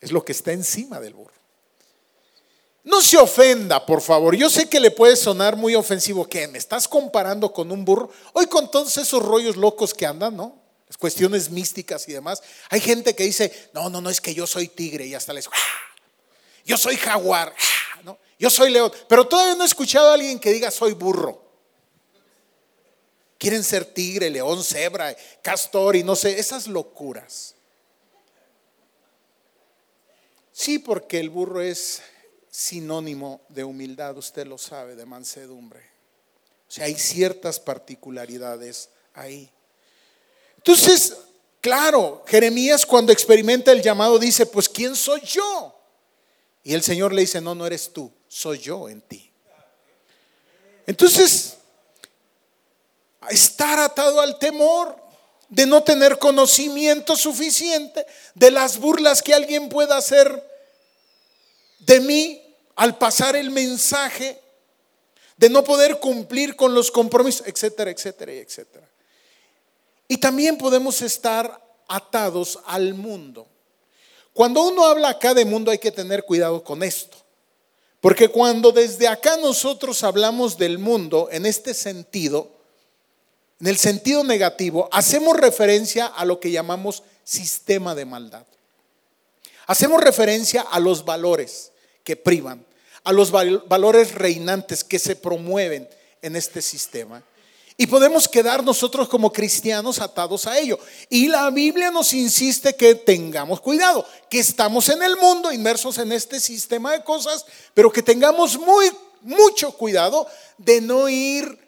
[0.00, 1.32] es lo que está encima del burro.
[2.82, 4.34] No se ofenda, por favor.
[4.34, 6.28] Yo sé que le puede sonar muy ofensivo.
[6.28, 6.48] ¿Qué?
[6.48, 8.10] ¿Me estás comparando con un burro?
[8.32, 10.60] Hoy con todos esos rollos locos que andan, ¿no?
[10.88, 12.42] Las cuestiones místicas y demás.
[12.70, 15.46] Hay gente que dice, no, no, no, es que yo soy tigre y hasta les...
[15.46, 15.94] ¡Ah!
[16.64, 17.83] Yo soy jaguar, ¡Ah!
[18.38, 18.92] Yo soy león.
[19.08, 21.42] Pero todavía no he escuchado a alguien que diga soy burro.
[23.38, 27.54] Quieren ser tigre, león, cebra, castor y no sé, esas locuras.
[30.52, 32.00] Sí, porque el burro es
[32.48, 35.80] sinónimo de humildad, usted lo sabe, de mansedumbre.
[36.68, 39.50] O sea, hay ciertas particularidades ahí.
[40.56, 41.16] Entonces,
[41.60, 45.73] claro, Jeremías cuando experimenta el llamado dice, pues ¿quién soy yo?
[46.64, 49.30] Y el Señor le dice, no, no eres tú, soy yo en ti.
[50.86, 51.58] Entonces,
[53.28, 54.96] estar atado al temor
[55.48, 60.42] de no tener conocimiento suficiente de las burlas que alguien pueda hacer
[61.80, 62.42] de mí
[62.76, 64.40] al pasar el mensaje,
[65.36, 68.88] de no poder cumplir con los compromisos, etcétera, etcétera, etcétera.
[70.08, 73.46] Y también podemos estar atados al mundo.
[74.34, 77.16] Cuando uno habla acá de mundo hay que tener cuidado con esto.
[78.00, 82.50] Porque cuando desde acá nosotros hablamos del mundo en este sentido,
[83.60, 88.44] en el sentido negativo, hacemos referencia a lo que llamamos sistema de maldad.
[89.66, 92.66] Hacemos referencia a los valores que privan,
[93.04, 95.88] a los valores reinantes que se promueven
[96.20, 97.22] en este sistema.
[97.76, 100.78] Y podemos quedar nosotros como cristianos atados a ello.
[101.10, 106.12] Y la Biblia nos insiste que tengamos cuidado, que estamos en el mundo inmersos en
[106.12, 108.90] este sistema de cosas, pero que tengamos muy
[109.22, 110.26] mucho cuidado
[110.58, 111.58] de no ir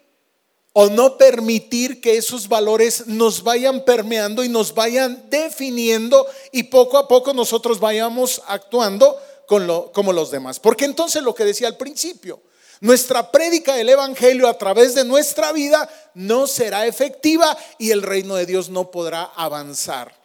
[0.71, 6.99] o no permitir que esos valores nos vayan permeando y nos vayan definiendo y poco
[6.99, 9.17] a poco nosotros vayamos actuando
[9.47, 10.59] como los demás.
[10.59, 12.41] Porque entonces lo que decía al principio,
[12.79, 18.35] nuestra prédica del Evangelio a través de nuestra vida no será efectiva y el reino
[18.35, 20.15] de Dios no podrá avanzar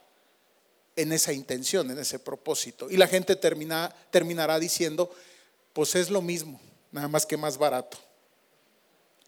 [0.96, 2.90] en esa intención, en ese propósito.
[2.90, 5.10] Y la gente termina, terminará diciendo,
[5.72, 6.60] pues es lo mismo,
[6.90, 7.98] nada más que más barato.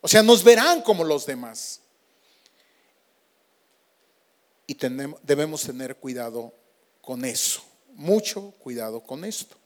[0.01, 1.81] O sea, nos verán como los demás.
[4.67, 4.77] Y
[5.23, 6.53] debemos tener cuidado
[7.01, 7.63] con eso,
[7.95, 9.57] mucho cuidado con esto.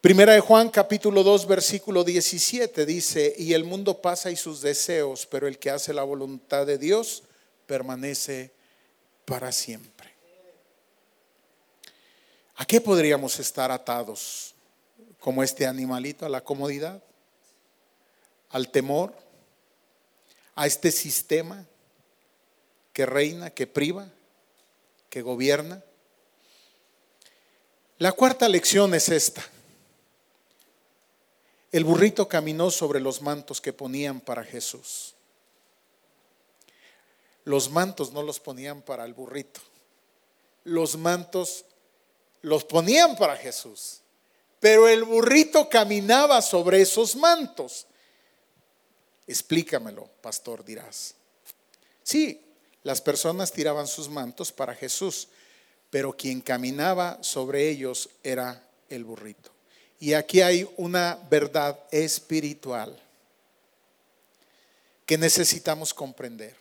[0.00, 5.26] Primera de Juan capítulo 2 versículo 17 dice, y el mundo pasa y sus deseos,
[5.26, 7.24] pero el que hace la voluntad de Dios
[7.66, 8.52] permanece
[9.24, 10.14] para siempre.
[12.56, 14.54] ¿A qué podríamos estar atados
[15.18, 16.24] como este animalito?
[16.24, 17.02] A la comodidad,
[18.50, 19.14] al temor,
[20.54, 21.66] a este sistema
[22.92, 24.08] que reina, que priva,
[25.10, 25.82] que gobierna.
[27.98, 29.44] La cuarta lección es esta.
[31.76, 35.14] El burrito caminó sobre los mantos que ponían para Jesús.
[37.44, 39.60] Los mantos no los ponían para el burrito.
[40.64, 41.66] Los mantos
[42.40, 44.00] los ponían para Jesús.
[44.58, 47.86] Pero el burrito caminaba sobre esos mantos.
[49.26, 51.14] Explícamelo, pastor, dirás.
[52.02, 52.42] Sí,
[52.84, 55.28] las personas tiraban sus mantos para Jesús,
[55.90, 59.55] pero quien caminaba sobre ellos era el burrito.
[59.98, 62.98] Y aquí hay una verdad espiritual
[65.06, 66.54] que necesitamos comprender.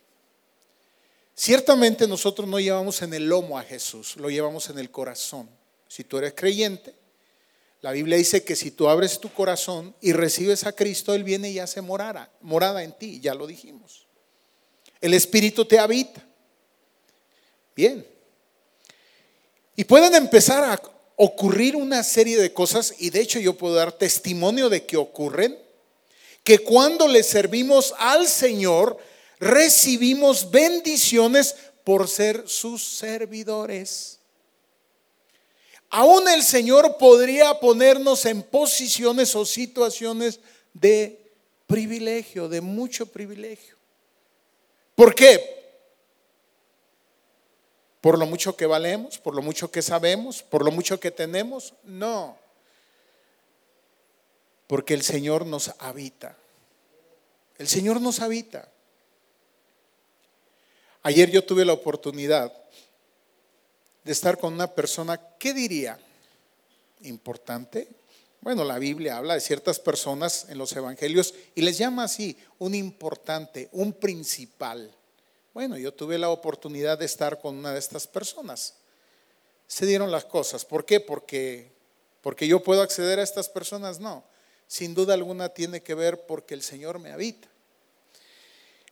[1.36, 5.50] Ciertamente nosotros no llevamos en el lomo a Jesús, lo llevamos en el corazón.
[5.88, 6.94] Si tú eres creyente,
[7.82, 11.52] la Biblia dice que si tú abres tu corazón y recibes a Cristo, Él viene
[11.52, 14.06] y hace morada, morada en ti, ya lo dijimos.
[15.02, 16.26] El Espíritu te habita.
[17.76, 18.06] Bien.
[19.76, 20.82] Y pueden empezar a
[21.16, 25.58] ocurrir una serie de cosas, y de hecho yo puedo dar testimonio de que ocurren,
[26.44, 28.98] que cuando le servimos al Señor,
[29.40, 34.20] recibimos bendiciones por ser sus servidores.
[35.90, 40.40] Aún el Señor podría ponernos en posiciones o situaciones
[40.74, 41.32] de
[41.68, 43.76] privilegio, de mucho privilegio.
[44.96, 45.55] ¿Por qué?
[48.06, 51.74] Por lo mucho que valemos, por lo mucho que sabemos, por lo mucho que tenemos.
[51.86, 52.38] No.
[54.68, 56.38] Porque el Señor nos habita.
[57.58, 58.70] El Señor nos habita.
[61.02, 62.54] Ayer yo tuve la oportunidad
[64.04, 65.98] de estar con una persona, ¿qué diría?
[67.02, 67.88] Importante.
[68.40, 72.76] Bueno, la Biblia habla de ciertas personas en los evangelios y les llama así, un
[72.76, 74.96] importante, un principal.
[75.56, 78.76] Bueno, yo tuve la oportunidad de estar con una de estas personas.
[79.66, 80.66] Se dieron las cosas.
[80.66, 81.00] ¿Por qué?
[81.00, 81.74] Porque
[82.26, 84.24] porque yo puedo acceder a estas personas, no.
[84.68, 87.48] Sin duda alguna tiene que ver porque el Señor me habita.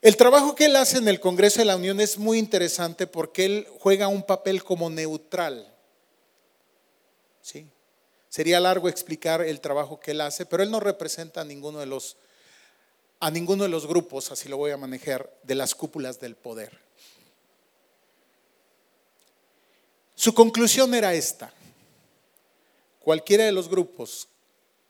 [0.02, 3.46] El trabajo que él hace en el Congreso de la Unión es muy interesante porque
[3.46, 5.76] él juega un papel como neutral.
[7.42, 7.68] ¿Sí?
[8.30, 11.88] Sería largo explicar el trabajo que él hace, pero él no representa a ninguno de
[11.88, 12.16] los
[13.20, 16.78] a ninguno de los grupos, así lo voy a manejar, de las cúpulas del poder.
[20.16, 21.54] Su conclusión era esta.
[23.00, 24.28] Cualquiera de los grupos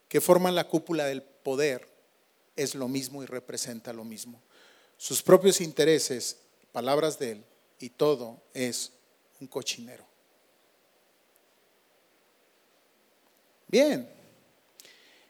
[0.08, 1.88] que forman la cúpula del poder
[2.54, 4.40] es lo mismo y representa lo mismo.
[4.96, 6.36] Sus propios intereses,
[6.72, 7.44] palabras de él
[7.80, 8.92] y todo es
[9.40, 10.04] un cochinero.
[13.66, 14.08] Bien,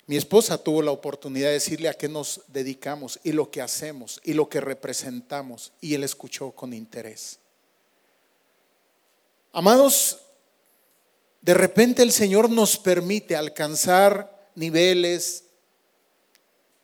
[0.06, 4.20] mi esposa tuvo la oportunidad de decirle a qué nos dedicamos y lo que hacemos
[4.22, 7.38] y lo que representamos y él escuchó con interés.
[9.52, 10.18] Amados,
[11.40, 15.44] de repente el Señor nos permite alcanzar niveles,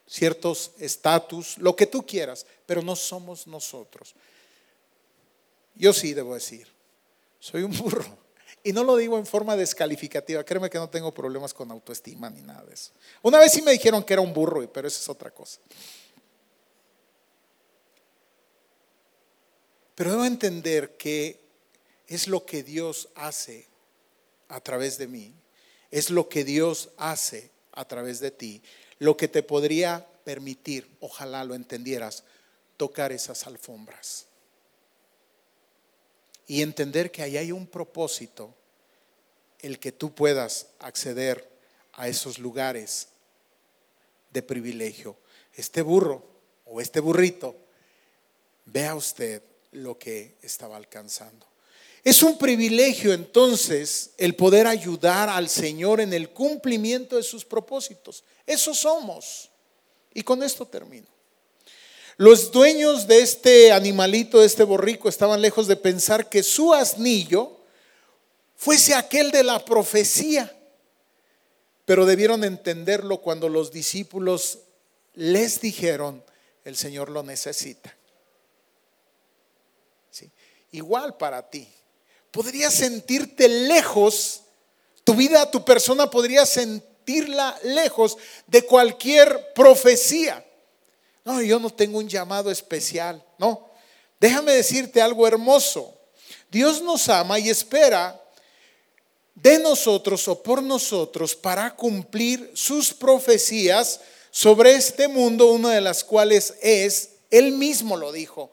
[0.07, 4.15] ciertos estatus, lo que tú quieras, pero no somos nosotros.
[5.75, 6.69] Yo sí debo decir,
[7.39, 8.30] soy un burro.
[8.63, 12.43] Y no lo digo en forma descalificativa, créeme que no tengo problemas con autoestima ni
[12.43, 12.93] nada de eso.
[13.23, 15.61] Una vez sí me dijeron que era un burro, pero eso es otra cosa.
[19.95, 21.41] Pero debo entender que
[22.07, 23.67] es lo que Dios hace
[24.49, 25.35] a través de mí,
[25.91, 28.63] es lo que Dios hace a través de ti,
[28.99, 32.25] lo que te podría permitir, ojalá lo entendieras,
[32.77, 34.27] tocar esas alfombras.
[36.51, 38.53] Y entender que ahí hay un propósito,
[39.61, 41.49] el que tú puedas acceder
[41.93, 43.07] a esos lugares
[44.33, 45.17] de privilegio.
[45.55, 46.25] Este burro
[46.65, 47.55] o este burrito,
[48.65, 51.47] vea usted lo que estaba alcanzando.
[52.03, 58.25] Es un privilegio entonces el poder ayudar al Señor en el cumplimiento de sus propósitos.
[58.45, 59.53] Eso somos.
[60.13, 61.07] Y con esto termino.
[62.21, 67.63] Los dueños de este animalito, de este borrico, estaban lejos de pensar que su asnillo
[68.57, 70.55] fuese aquel de la profecía,
[71.87, 74.59] pero debieron entenderlo cuando los discípulos
[75.15, 76.23] les dijeron,
[76.67, 77.97] el Señor lo necesita.
[80.73, 81.67] Igual para ti
[82.31, 84.43] podrías sentirte lejos,
[85.05, 90.45] tu vida, tu persona podría sentirla lejos de cualquier profecía.
[91.31, 93.71] No, yo no tengo un llamado especial, no.
[94.19, 95.97] Déjame decirte algo hermoso.
[96.51, 98.21] Dios nos ama y espera
[99.35, 104.01] de nosotros o por nosotros para cumplir sus profecías
[104.33, 108.53] sobre este mundo, una de las cuales es, Él mismo lo dijo,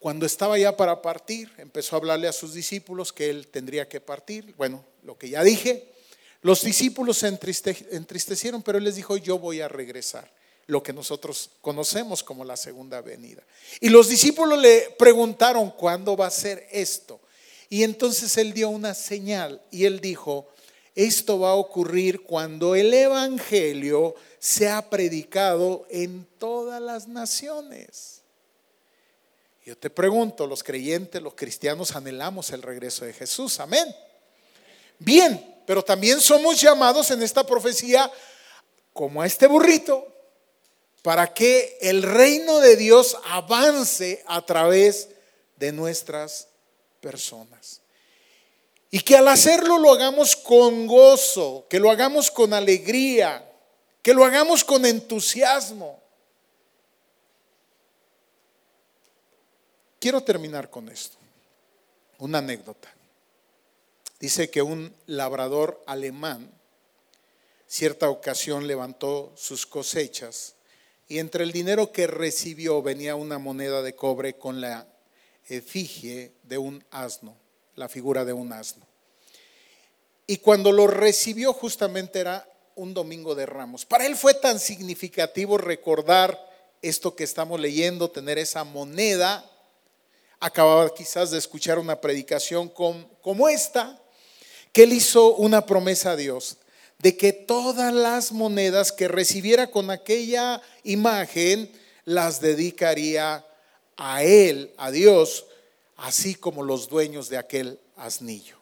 [0.00, 4.00] cuando estaba ya para partir, empezó a hablarle a sus discípulos que él tendría que
[4.00, 4.54] partir.
[4.56, 5.92] Bueno, lo que ya dije,
[6.42, 10.30] los discípulos se entristecieron, pero él les dijo, yo voy a regresar,
[10.66, 13.42] lo que nosotros conocemos como la segunda venida.
[13.80, 17.20] Y los discípulos le preguntaron, ¿cuándo va a ser esto?
[17.68, 20.48] Y entonces él dio una señal y él dijo,
[20.94, 28.22] esto va a ocurrir cuando el Evangelio sea predicado en todas las naciones.
[29.64, 33.58] Yo te pregunto, los creyentes, los cristianos anhelamos el regreso de Jesús.
[33.60, 33.94] Amén.
[34.98, 38.10] Bien, pero también somos llamados en esta profecía
[38.92, 40.15] como a este burrito
[41.06, 45.10] para que el reino de Dios avance a través
[45.54, 46.48] de nuestras
[47.00, 47.80] personas.
[48.90, 53.48] Y que al hacerlo lo hagamos con gozo, que lo hagamos con alegría,
[54.02, 56.02] que lo hagamos con entusiasmo.
[60.00, 61.18] Quiero terminar con esto.
[62.18, 62.92] Una anécdota.
[64.18, 66.50] Dice que un labrador alemán
[67.68, 70.56] cierta ocasión levantó sus cosechas
[71.08, 74.86] y entre el dinero que recibió venía una moneda de cobre con la
[75.48, 77.36] efigie de un asno,
[77.76, 78.86] la figura de un asno.
[80.26, 83.84] Y cuando lo recibió justamente era un domingo de ramos.
[83.84, 86.44] Para él fue tan significativo recordar
[86.82, 89.48] esto que estamos leyendo, tener esa moneda
[90.40, 93.98] acababa quizás de escuchar una predicación como esta,
[94.72, 96.58] que él hizo una promesa a Dios
[96.98, 101.70] de que todas las monedas que recibiera con aquella imagen
[102.04, 103.44] las dedicaría
[103.96, 105.46] a él, a Dios,
[105.96, 108.56] así como los dueños de aquel asnillo.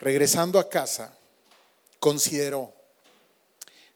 [0.00, 1.16] Regresando a casa,
[1.98, 2.72] consideró,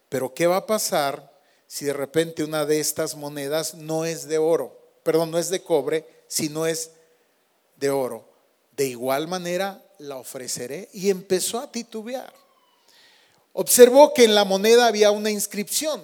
[0.09, 4.39] pero ¿qué va a pasar si de repente una de estas monedas no es de
[4.39, 6.93] oro, perdón, no es de cobre, sino es
[7.76, 8.26] de oro.
[8.76, 10.88] De igual manera la ofreceré.
[10.92, 12.32] Y empezó a titubear.
[13.53, 16.01] Observó que en la moneda había una inscripción.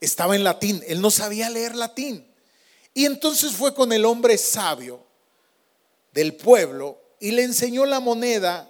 [0.00, 0.82] Estaba en latín.
[0.86, 2.26] Él no sabía leer latín.
[2.94, 5.04] Y entonces fue con el hombre sabio
[6.12, 8.68] del pueblo y le enseñó la moneda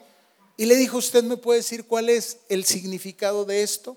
[0.56, 3.96] y le dijo, ¿usted me puede decir cuál es el significado de esto?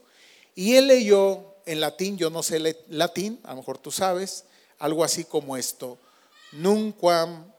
[0.55, 4.45] Y él leyó en latín, yo no sé latín, a lo mejor tú sabes,
[4.77, 5.97] algo así como esto,
[6.51, 7.51] nunquam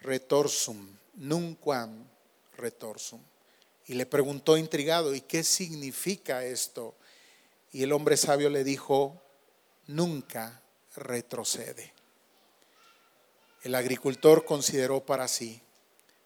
[0.00, 2.08] retorsum, nunquam
[2.56, 3.20] retorsum.
[3.86, 6.94] Y le preguntó intrigado, ¿y qué significa esto?
[7.72, 9.20] Y el hombre sabio le dijo,
[9.86, 10.62] nunca
[10.96, 11.92] retrocede.
[13.62, 15.60] El agricultor consideró para sí,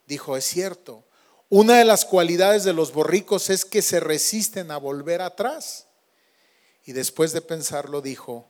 [0.06, 1.04] dijo, es cierto,
[1.48, 5.86] una de las cualidades de los borricos es que se resisten a volver atrás.
[6.84, 8.46] Y después de pensarlo dijo,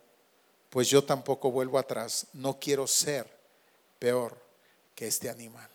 [0.70, 3.26] pues yo tampoco vuelvo atrás, no quiero ser
[3.98, 4.40] peor
[4.94, 5.71] que este animal.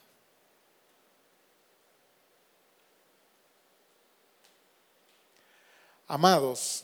[6.07, 6.83] Amados,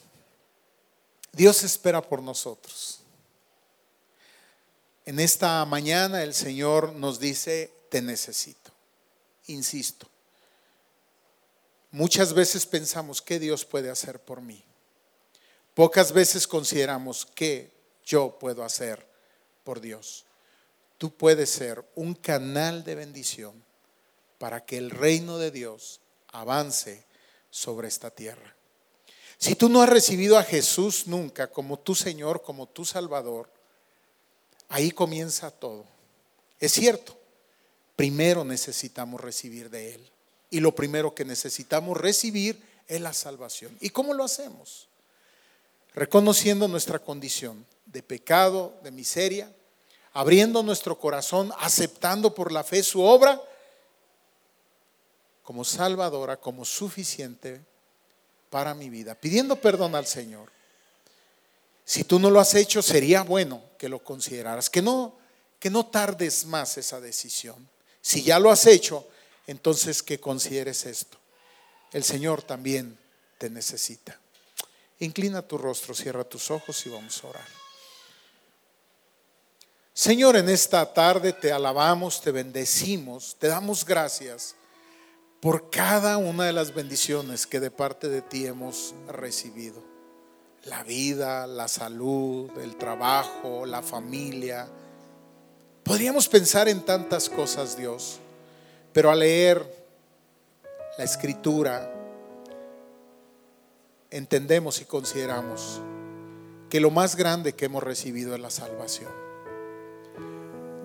[1.31, 2.99] Dios espera por nosotros.
[5.05, 8.71] En esta mañana el Señor nos dice, te necesito.
[9.47, 10.07] Insisto,
[11.91, 14.63] muchas veces pensamos, ¿qué Dios puede hacer por mí?
[15.73, 17.71] Pocas veces consideramos, ¿qué
[18.05, 19.05] yo puedo hacer
[19.63, 20.25] por Dios?
[20.97, 23.63] Tú puedes ser un canal de bendición
[24.37, 27.05] para que el reino de Dios avance
[27.49, 28.55] sobre esta tierra.
[29.43, 33.49] Si tú no has recibido a Jesús nunca como tu Señor, como tu Salvador,
[34.73, 35.85] Ahí comienza todo.
[36.59, 37.15] Es cierto,
[37.95, 40.11] primero necesitamos recibir de Él.
[40.49, 43.77] Y lo primero que necesitamos recibir es la salvación.
[43.81, 44.87] ¿Y cómo lo hacemos?
[45.93, 49.53] Reconociendo nuestra condición de pecado, de miseria,
[50.11, 53.39] abriendo nuestro corazón, aceptando por la fe su obra
[55.43, 57.61] como salvadora, como suficiente
[58.53, 60.47] para mi vida, pidiendo perdón al Señor.
[61.83, 65.17] Si tú no lo has hecho, sería bueno que lo consideraras, que no,
[65.57, 67.67] que no tardes más esa decisión.
[67.99, 69.07] Si ya lo has hecho,
[69.47, 71.17] entonces que consideres esto.
[71.91, 72.95] El Señor también
[73.39, 74.19] te necesita.
[74.99, 77.47] Inclina tu rostro, cierra tus ojos y vamos a orar.
[79.95, 84.55] Señor, en esta tarde te alabamos, te bendecimos, te damos gracias
[85.43, 89.83] por cada una de las bendiciones que de parte de ti hemos recibido
[90.63, 94.69] la vida, la salud, el trabajo, la familia.
[95.83, 98.19] Podríamos pensar en tantas cosas, Dios,
[98.93, 99.61] pero al leer
[100.97, 101.93] la escritura,
[104.11, 105.81] entendemos y consideramos
[106.69, 109.11] que lo más grande que hemos recibido es la salvación.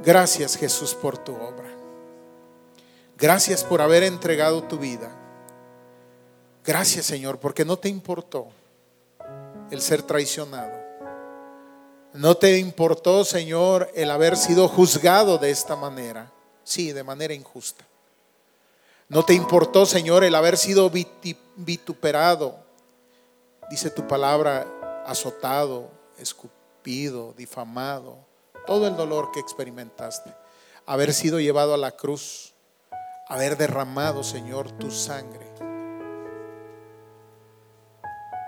[0.04, 1.77] Gracias Jesús por tu obra.
[3.18, 5.10] Gracias por haber entregado tu vida.
[6.64, 8.46] Gracias Señor porque no te importó
[9.72, 10.78] el ser traicionado.
[12.14, 16.30] No te importó, Señor, el haber sido juzgado de esta manera.
[16.62, 17.84] Sí, de manera injusta.
[19.08, 20.88] No te importó, Señor, el haber sido
[21.56, 22.56] vituperado.
[23.68, 28.16] Dice tu palabra, azotado, escupido, difamado.
[28.64, 30.32] Todo el dolor que experimentaste.
[30.86, 32.54] Haber sido llevado a la cruz.
[33.28, 35.48] Haber derramado, Señor, tu sangre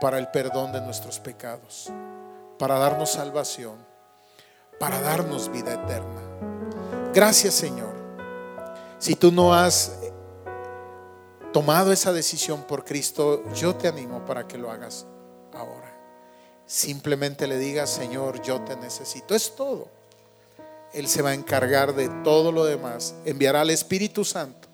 [0.01, 1.93] para el perdón de nuestros pecados,
[2.59, 3.76] para darnos salvación,
[4.78, 6.22] para darnos vida eterna.
[7.12, 7.93] Gracias Señor.
[8.99, 9.99] Si tú no has
[11.53, 15.07] tomado esa decisión por Cristo, yo te animo para que lo hagas
[15.53, 15.95] ahora.
[16.64, 19.35] Simplemente le digas, Señor, yo te necesito.
[19.35, 19.89] Es todo.
[20.93, 23.14] Él se va a encargar de todo lo demás.
[23.24, 24.70] Enviará al Espíritu Santo.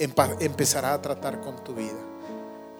[0.00, 2.10] Empezará a tratar con tu vida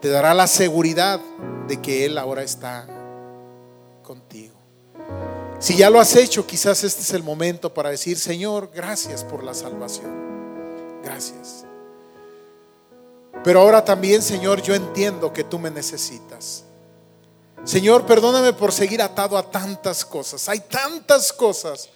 [0.00, 1.20] te dará la seguridad
[1.68, 2.86] de que Él ahora está
[4.02, 4.54] contigo.
[5.58, 9.44] Si ya lo has hecho, quizás este es el momento para decir, Señor, gracias por
[9.44, 10.10] la salvación.
[11.04, 11.66] Gracias.
[13.44, 16.64] Pero ahora también, Señor, yo entiendo que tú me necesitas.
[17.64, 20.48] Señor, perdóname por seguir atado a tantas cosas.
[20.48, 21.90] Hay tantas cosas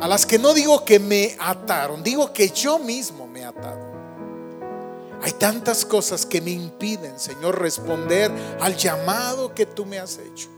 [0.00, 3.88] a las que no digo que me ataron, digo que yo mismo me he atado.
[5.22, 8.30] Hay tantas cosas que me impiden, Señor, responder
[8.60, 10.48] al llamado que tú me has hecho.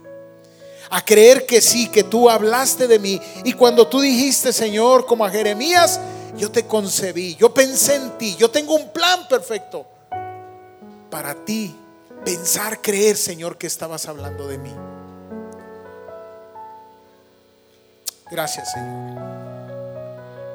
[0.90, 3.20] A creer que sí, que tú hablaste de mí.
[3.44, 5.98] Y cuando tú dijiste, Señor, como a Jeremías,
[6.36, 9.86] yo te concebí, yo pensé en ti, yo tengo un plan perfecto
[11.08, 11.74] para ti.
[12.24, 14.74] Pensar, creer, Señor, que estabas hablando de mí.
[18.30, 19.30] Gracias, Señor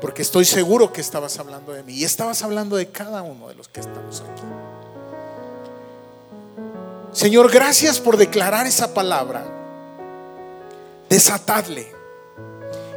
[0.06, 3.56] porque estoy seguro que estabas hablando de mí y estabas hablando de cada uno de
[3.56, 4.44] los que estamos aquí.
[7.12, 9.44] Señor, gracias por declarar esa palabra.
[11.10, 11.92] Desatadle.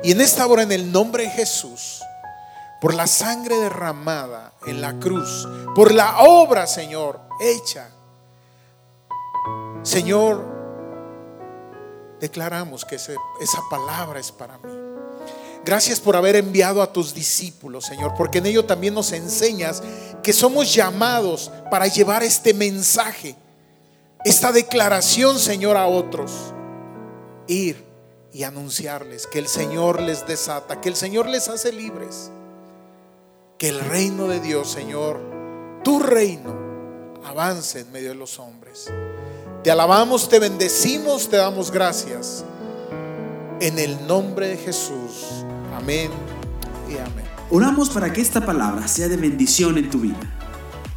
[0.02, 2.02] Y en esta hora, en el nombre de Jesús,
[2.78, 7.88] por la sangre derramada en la cruz, por la obra, Señor, hecha,
[9.82, 10.57] Señor,
[12.20, 14.88] declaramos que esa palabra es para mí.
[15.64, 19.82] Gracias por haber enviado a tus discípulos, Señor, porque en ello también nos enseñas
[20.22, 23.36] que somos llamados para llevar este mensaje,
[24.24, 26.32] esta declaración, Señor, a otros.
[27.48, 27.84] Ir
[28.32, 32.30] y anunciarles que el Señor les desata, que el Señor les hace libres,
[33.58, 35.20] que el reino de Dios, Señor,
[35.82, 36.56] tu reino,
[37.24, 38.90] avance en medio de los hombres.
[39.62, 42.44] Te alabamos, te bendecimos, te damos gracias.
[43.60, 45.44] En el nombre de Jesús.
[45.76, 46.10] Amén
[46.88, 47.24] y amén.
[47.50, 50.20] Oramos para que esta palabra sea de bendición en tu vida.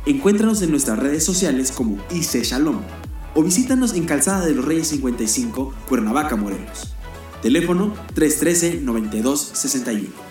[0.05, 2.82] Encuéntranos en nuestras redes sociales como IC Shalom
[3.34, 6.93] o visítanos en Calzada de los Reyes 55, Cuernavaca, Morelos.
[7.41, 10.31] Teléfono 313-9261.